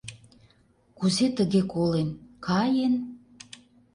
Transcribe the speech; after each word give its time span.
Кузе 0.97 1.27
тыге 1.37 1.61
колен, 1.73 2.09
«каен»?.. 2.45 2.93